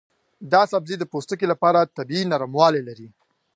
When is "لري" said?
2.87-3.07